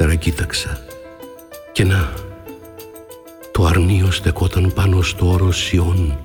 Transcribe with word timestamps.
Ύστερα 0.00 0.18
κοίταξα 0.18 0.78
και 1.72 1.84
να, 1.84 2.12
το 3.50 3.64
αρνίο 3.64 4.10
στεκόταν 4.10 4.72
πάνω 4.74 5.02
στο 5.02 5.30
όρος 5.30 5.64
Σιών 5.64 6.18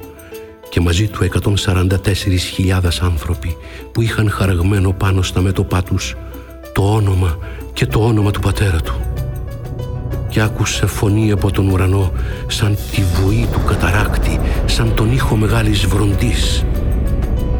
και 0.69 0.79
μαζί 0.79 1.07
του 1.07 1.27
144.000 1.65 2.81
άνθρωποι 3.01 3.57
που 3.91 4.01
είχαν 4.01 4.29
χαραγμένο 4.29 4.91
πάνω 4.91 5.21
στα 5.21 5.41
μέτωπά 5.41 5.83
τους 5.83 6.15
το 6.73 6.93
όνομα 6.93 7.37
και 7.73 7.85
το 7.85 8.05
όνομα 8.05 8.31
του 8.31 8.39
πατέρα 8.39 8.81
του. 8.81 8.93
Και 10.29 10.41
άκουσε 10.41 10.85
φωνή 10.85 11.31
από 11.31 11.51
τον 11.51 11.69
ουρανό 11.69 12.11
σαν 12.47 12.77
τη 12.91 13.01
βουή 13.01 13.47
του 13.51 13.61
καταράκτη, 13.67 14.39
σαν 14.65 14.93
τον 14.93 15.13
ήχο 15.13 15.35
μεγάλης 15.35 15.85
βροντής. 15.85 16.65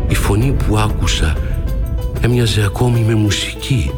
Η 0.08 0.16
φωνή 0.16 0.52
που 0.52 0.78
άκουσα 0.78 1.38
έμοιαζε 2.22 2.64
ακόμη 2.64 3.00
με 3.00 3.16
μουσική 3.16 3.92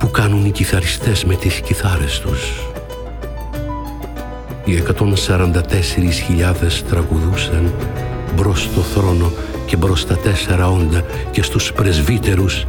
που 0.00 0.10
κάνουν 0.10 0.44
οι 0.44 0.50
κιθαριστές 0.50 1.24
με 1.24 1.34
τις 1.34 1.60
κιθάρες 1.60 2.18
τους. 2.18 2.66
Οι 4.64 4.76
144.000 4.76 6.82
τραγουδούσαν 6.88 7.74
μπρος 8.36 8.62
στο 8.62 8.80
θρόνο 8.80 9.32
και 9.66 9.76
μπρος 9.76 10.00
στα 10.00 10.16
τέσσερα 10.16 10.70
όντα 10.70 11.02
και 11.30 11.42
στους 11.42 11.72
πρεσβύτερους 11.72 12.66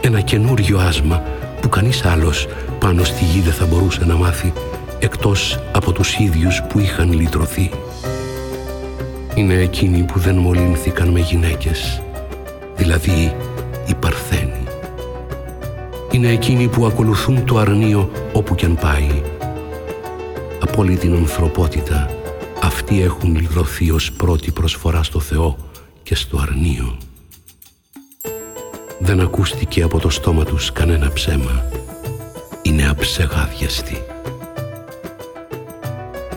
ένα 0.00 0.20
καινούριο 0.20 0.78
άσμα 0.78 1.22
που 1.60 1.68
κανείς 1.68 2.04
άλλος 2.04 2.48
πάνω 2.78 3.04
στη 3.04 3.24
γη 3.24 3.40
δεν 3.40 3.52
θα 3.52 3.66
μπορούσε 3.66 4.04
να 4.04 4.16
μάθει 4.16 4.52
εκτός 4.98 5.60
από 5.72 5.92
τους 5.92 6.18
ίδιους 6.18 6.62
που 6.68 6.78
είχαν 6.78 7.12
λυτρωθεί. 7.12 7.70
Είναι 9.34 9.54
εκείνοι 9.54 10.02
που 10.02 10.18
δεν 10.18 10.36
μολύνθηκαν 10.36 11.08
με 11.08 11.20
γυναίκες, 11.20 12.02
δηλαδή 12.76 13.36
οι 13.86 13.94
Παρθένοι. 13.94 14.21
Είναι 16.12 16.28
εκείνοι 16.28 16.68
που 16.68 16.86
ακολουθούν 16.86 17.44
το 17.44 17.58
αρνίο 17.58 18.10
όπου 18.32 18.54
κι 18.54 18.64
αν 18.64 18.76
πάει. 18.76 19.22
Από 20.60 20.80
όλη 20.80 20.96
την 20.96 21.14
ανθρωπότητα 21.14 22.10
αυτοί 22.62 23.02
έχουν 23.02 23.36
λυρωθεί 23.36 23.90
ως 23.90 24.12
πρώτη 24.12 24.50
προσφορά 24.50 25.02
στο 25.02 25.20
Θεό 25.20 25.56
και 26.02 26.14
στο 26.14 26.38
αρνίο. 26.38 26.96
Δεν 28.98 29.20
ακούστηκε 29.20 29.82
από 29.82 29.98
το 29.98 30.10
στόμα 30.10 30.44
τους 30.44 30.72
κανένα 30.72 31.10
ψέμα. 31.12 31.64
Είναι 32.62 32.88
αψεγάδιαστοι. 32.88 34.02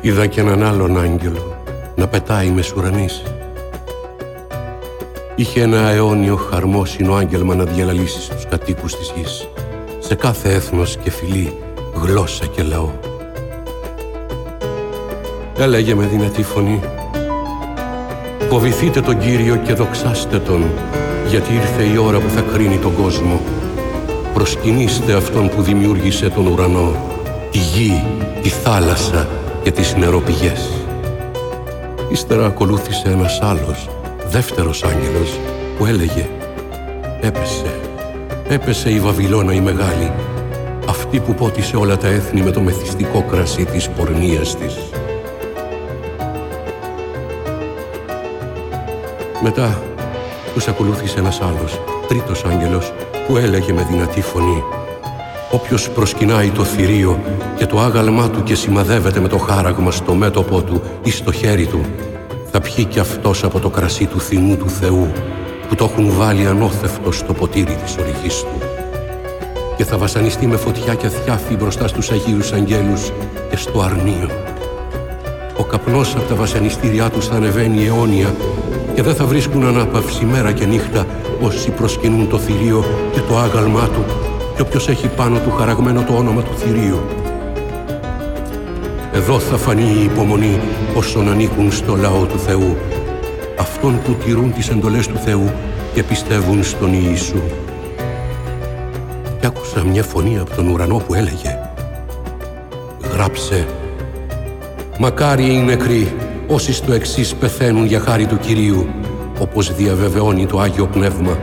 Είδα 0.01 0.27
και 0.27 0.41
έναν 0.41 0.63
άλλον 0.63 0.99
άγγελο 0.99 1.63
να 1.95 2.07
πετάει 2.07 2.49
με 2.49 2.63
ουρανής. 2.77 3.23
Είχε 5.35 5.61
ένα 5.61 5.89
αιώνιο 5.89 6.35
χαρμόσυνο 6.35 7.15
άγγελμα 7.15 7.55
να 7.55 7.63
διαλαλήσει 7.63 8.21
στους 8.21 8.45
κατοίκους 8.45 8.95
της 8.95 9.13
γης, 9.15 9.47
σε 10.07 10.15
κάθε 10.15 10.53
έθνος 10.53 10.97
και 11.03 11.11
φυλή, 11.11 11.57
γλώσσα 12.01 12.45
και 12.45 12.63
λαό. 12.63 12.89
Έλεγε 15.57 15.95
με 15.95 16.05
δυνατή 16.05 16.43
φωνή 16.43 16.81
«Φοβηθείτε 18.49 19.01
τον 19.01 19.19
Κύριο 19.19 19.55
και 19.55 19.73
δοξάστε 19.73 20.39
Τον, 20.39 20.63
γιατί 21.29 21.53
ήρθε 21.53 21.83
η 21.83 21.97
ώρα 21.97 22.19
που 22.19 22.29
θα 22.29 22.41
κρίνει 22.41 22.77
τον 22.77 22.95
κόσμο. 22.95 23.39
Προσκυνήστε 24.33 25.13
Αυτόν 25.13 25.49
που 25.49 25.61
δημιούργησε 25.61 26.29
τον 26.29 26.47
ουρανό, 26.47 26.95
τη 27.51 27.57
γη, 27.57 28.03
τη 28.41 28.49
θάλασσα 28.49 29.27
και 29.63 29.71
τις 29.71 29.95
νεροπηγές». 29.95 30.69
Ύστερα 32.09 32.45
ακολούθησε 32.45 33.09
ένας 33.09 33.39
άλλος, 33.41 33.89
δεύτερος 34.27 34.83
άγγελος, 34.83 35.39
που 35.77 35.85
έλεγε 35.85 36.29
«Έπεσε, 37.21 37.79
έπεσε 38.47 38.89
η 38.91 38.99
Βαβυλώνα 38.99 39.53
η 39.53 39.59
μεγάλη, 39.59 40.11
αυτή 40.89 41.19
που 41.19 41.33
πότισε 41.33 41.77
όλα 41.77 41.97
τα 41.97 42.07
έθνη 42.07 42.41
με 42.41 42.51
το 42.51 42.61
μεθυστικό 42.61 43.21
κρασί 43.21 43.65
της 43.65 43.89
πορνείας 43.89 44.55
της». 44.55 44.75
Μετά 49.43 49.81
τους 50.53 50.67
ακολούθησε 50.67 51.19
ένας 51.19 51.41
άλλος, 51.41 51.81
τρίτος 52.07 52.43
άγγελος, 52.45 52.93
που 53.27 53.37
έλεγε 53.37 53.73
με 53.73 53.87
δυνατή 53.89 54.21
φωνή 54.21 54.63
«Όποιος 55.51 55.89
προσκυνάει 55.89 56.49
το 56.49 56.63
θηρίο 56.63 57.19
και 57.55 57.65
το 57.65 57.79
άγαλμά 57.79 58.29
του 58.29 58.43
και 58.43 58.55
σημαδεύεται 58.55 59.19
με 59.19 59.27
το 59.27 59.37
χάραγμα 59.37 59.91
στο 59.91 60.13
μέτωπό 60.13 60.61
του 60.61 60.81
ή 61.03 61.11
στο 61.11 61.31
χέρι 61.31 61.65
του, 61.65 61.81
θα 62.51 62.61
πιει 62.61 62.85
κι 62.85 62.99
αυτός 62.99 63.43
από 63.43 63.59
το 63.59 63.69
κρασί 63.69 64.05
του 64.05 64.19
θυμού 64.19 64.57
του 64.57 64.69
Θεού, 64.69 65.11
που 65.69 65.75
το 65.75 65.83
έχουν 65.91 66.11
βάλει 66.17 66.45
ανώθευτος 66.45 67.17
στο 67.17 67.33
ποτήρι 67.33 67.77
της 67.83 67.97
οργής 67.97 68.39
του. 68.39 68.61
Και 69.77 69.83
θα 69.83 69.97
βασανιστεί 69.97 70.47
με 70.47 70.57
φωτιά 70.57 70.93
και 70.93 71.07
θιάφη 71.07 71.55
μπροστά 71.55 71.87
στους 71.87 72.11
Αγίους 72.11 72.51
Αγγέλους 72.51 73.11
και 73.49 73.57
στο 73.57 73.81
αρνίο. 73.81 74.29
Ο 75.57 75.63
καπνός 75.63 76.15
από 76.15 76.27
τα 76.27 76.35
βασανιστήριά 76.35 77.09
τους 77.09 77.27
θα 77.27 77.35
ανεβαίνει 77.35 77.85
αιώνια 77.85 78.35
και 78.95 79.01
δεν 79.01 79.15
θα 79.15 79.25
βρίσκουν 79.25 79.65
ανάπαυση 79.65 80.25
μέρα 80.25 80.51
και 80.51 80.65
νύχτα 80.65 81.05
όσοι 81.41 81.69
προσκυνούν 81.69 82.29
το 82.29 82.37
θηρίο 82.37 82.85
και 83.13 83.19
το 83.19 83.37
άγαλμά 83.37 83.87
του 83.87 84.05
και 84.55 84.61
όποιος 84.61 84.87
έχει 84.87 85.07
πάνω 85.07 85.39
του 85.39 85.51
χαραγμένο 85.51 86.03
το 86.03 86.13
όνομα 86.13 86.41
του 86.41 86.53
θηρίου. 86.57 86.99
Εδώ 89.13 89.39
θα 89.39 89.57
φανεί 89.57 89.95
η 89.99 90.03
υπομονή 90.03 90.59
όσων 90.95 91.29
ανήκουν 91.29 91.71
στο 91.71 91.95
λαό 91.95 92.25
του 92.25 92.39
Θεού, 92.39 92.77
αυτών 93.59 94.01
που 94.03 94.13
τηρούν 94.13 94.53
τις 94.53 94.69
εντολές 94.69 95.07
του 95.07 95.17
Θεού 95.17 95.51
και 95.93 96.03
πιστεύουν 96.03 96.63
στον 96.63 96.93
Ιησού. 96.93 97.41
Και 99.39 99.45
άκουσα 99.45 99.83
μια 99.83 100.03
φωνή 100.03 100.39
από 100.39 100.55
τον 100.55 100.67
ουρανό 100.67 101.03
που 101.07 101.13
έλεγε 101.13 101.59
«Γράψε, 103.13 103.67
μακάρι 104.99 105.53
οι 105.53 105.57
νεκροί 105.57 106.13
όσοι 106.47 106.73
στο 106.73 106.93
εξής 106.93 107.35
πεθαίνουν 107.35 107.85
για 107.85 107.99
χάρη 107.99 108.25
του 108.25 108.37
Κυρίου, 108.37 108.87
όπως 109.39 109.75
διαβεβαιώνει 109.75 110.45
το 110.45 110.59
Άγιο 110.59 110.87
Πνεύμα. 110.87 111.37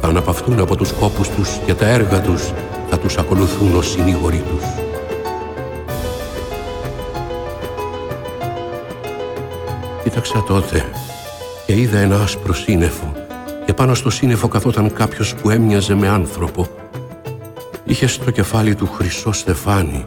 Θα 0.00 0.08
αναπαυτούν 0.08 0.60
από 0.60 0.76
τους 0.76 0.92
κόπους 0.92 1.28
τους 1.28 1.58
και 1.66 1.74
τα 1.74 1.86
έργα 1.86 2.20
τους 2.20 2.52
θα 2.90 2.98
τους 2.98 3.18
ακολουθούν 3.18 3.76
ως 3.76 3.90
συνήγοροι 3.90 4.42
τους. 4.50 4.93
Κοίταξα 10.14 10.42
τότε 10.42 10.84
και 11.66 11.72
είδα 11.72 11.98
ένα 11.98 12.20
άσπρο 12.20 12.54
σύννεφο 12.54 13.12
και 13.66 13.72
πάνω 13.72 13.94
στο 13.94 14.10
σύννεφο 14.10 14.48
καθόταν 14.48 14.92
κάποιος 14.92 15.34
που 15.34 15.50
έμοιαζε 15.50 15.94
με 15.94 16.08
άνθρωπο. 16.08 16.66
Είχε 17.84 18.06
στο 18.06 18.30
κεφάλι 18.30 18.74
του 18.74 18.86
χρυσό 18.86 19.32
στεφάνι 19.32 20.06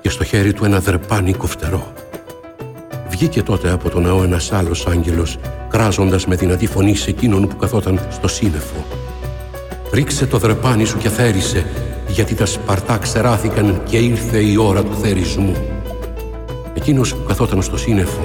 και 0.00 0.08
στο 0.08 0.24
χέρι 0.24 0.52
του 0.52 0.64
ένα 0.64 0.78
δρεπάνι 0.78 1.32
κοφτερό. 1.32 1.92
Βγήκε 3.08 3.42
τότε 3.42 3.70
από 3.70 3.90
τον 3.90 4.02
ναό 4.02 4.22
ένας 4.22 4.52
άλλος 4.52 4.86
άγγελος, 4.86 5.38
κράζοντας 5.68 6.26
με 6.26 6.36
δυνατή 6.36 6.66
φωνή 6.66 6.94
σε 6.94 7.10
εκείνον 7.10 7.48
που 7.48 7.56
καθόταν 7.56 8.00
στο 8.10 8.28
σύννεφο. 8.28 8.84
«Ρίξε 9.92 10.26
το 10.26 10.38
δρεπάνι 10.38 10.84
σου 10.84 10.98
και 10.98 11.08
θέρισε, 11.08 11.66
γιατί 12.08 12.34
τα 12.34 12.46
σπαρτά 12.46 12.98
ξεράθηκαν 12.98 13.82
και 13.84 13.96
ήρθε 13.96 14.38
η 14.38 14.56
ώρα 14.56 14.82
του 14.82 14.94
θερισμού». 15.02 15.56
Εκείνος 16.74 17.14
που 17.14 17.24
καθόταν 17.24 17.62
στο 17.62 17.76
σύννεφο 17.76 18.22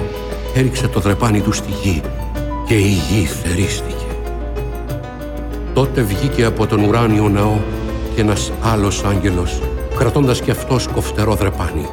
έριξε 0.54 0.88
το 0.88 1.00
δρεπάνι 1.00 1.40
του 1.40 1.52
στη 1.52 1.70
γη 1.82 2.02
και 2.66 2.74
η 2.74 3.00
γη 3.10 3.26
θερίστηκε. 3.26 4.06
Τότε 5.74 6.00
βγήκε 6.00 6.44
από 6.44 6.66
τον 6.66 6.84
ουράνιο 6.84 7.28
ναό 7.28 7.58
και 8.14 8.20
ένας 8.20 8.52
άλλος 8.62 9.04
άγγελος, 9.04 9.60
κρατώντας 9.98 10.40
και 10.40 10.50
αυτός 10.50 10.86
κοφτερό 10.86 11.34
δρεπάνι 11.34 11.88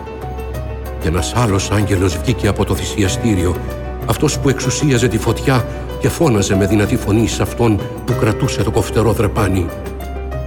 και 1.02 1.08
ένας 1.08 1.34
άλλος 1.36 1.72
άγγελος 1.72 2.18
βγήκε 2.18 2.48
από 2.48 2.66
το 2.66 2.76
θυσιαστήριο, 2.76 3.56
αυτός 4.06 4.40
που 4.40 4.50
εξουσίαζε 4.50 5.08
τη 5.08 5.18
φωτιά 5.18 5.66
και 6.00 6.10
φώναζε 6.10 6.56
με 6.56 6.66
δυνατή 6.66 6.96
φωνή 6.96 7.28
σε 7.28 7.42
αυτόν 7.42 7.80
που 8.06 8.16
κρατούσε 8.20 8.64
το 8.64 8.72
κοφτερό 8.72 9.12
δρεπάνι. 9.12 9.66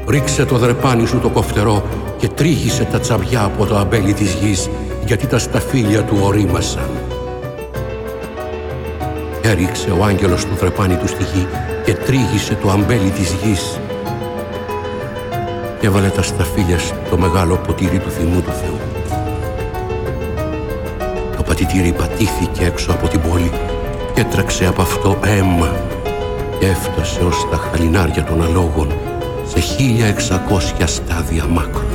«Ρίξε 0.08 0.44
το 0.44 0.56
δρεπάνι 0.56 1.06
σου 1.06 1.18
το 1.18 1.28
κοφτερό 1.28 1.82
και 2.18 2.28
τρίγησε 2.28 2.84
τα 2.84 3.00
τσαμπιά 3.00 3.42
από 3.42 3.66
το 3.66 3.76
αμπέλι 3.76 4.12
της 4.12 4.32
γης, 4.32 4.70
γιατί 5.06 5.26
τα 5.26 5.38
σταφύλια 5.38 6.02
του 6.02 6.16
ορίμασαν». 6.22 6.88
Έριξε 9.44 9.90
ο 9.90 10.04
άγγελος 10.04 10.44
του 10.44 10.54
δρεπάνι 10.54 10.96
του 10.96 11.08
στη 11.08 11.22
γη 11.22 11.46
και 11.84 11.94
τρίγησε 11.94 12.54
το 12.54 12.70
αμπέλι 12.70 13.10
της 13.10 13.32
γης 13.42 13.80
και 15.80 15.86
έβαλε 15.86 16.08
τα 16.08 16.22
σταφύλια 16.22 16.78
στο 16.78 17.18
μεγάλο 17.18 17.56
ποτήρι 17.56 17.98
του 17.98 18.10
θυμού 18.10 18.40
του 18.40 18.52
Θεού 18.52 18.84
πατητήρι 21.54 21.92
πατήθηκε 21.92 22.64
έξω 22.64 22.92
από 22.92 23.08
την 23.08 23.20
πόλη 23.20 23.50
και 24.14 24.20
έτρεξε 24.20 24.66
από 24.66 24.82
αυτό 24.82 25.18
αίμα 25.24 25.72
και 26.58 26.66
έφτασε 26.66 27.24
ως 27.24 27.48
τα 27.50 27.56
χαλινάρια 27.56 28.24
των 28.24 28.42
αλόγων 28.42 28.92
σε 29.46 29.58
1600 30.80 30.82
στάδια 30.86 31.46
μάκρος. 31.46 31.93